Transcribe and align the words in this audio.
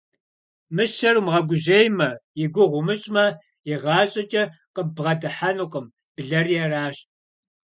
Мыщэр 0.75 1.15
умыгъэгужьеймэ, 1.19 2.09
и 2.43 2.45
гугъу 2.53 2.77
умыщӀмэ, 2.81 3.25
игъащӀэкӀэ 3.71 4.43
къыббгъэдыхьэнукъым, 4.73 5.85
блэри 6.15 6.55
аращ. 6.65 6.97